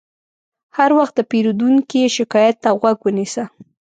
هر 0.77 0.89
وخت 0.99 1.13
د 1.17 1.21
پیرودونکي 1.31 2.01
شکایت 2.17 2.55
ته 2.63 2.69
غوږ 2.79 2.97
ونیسه. 3.03 3.43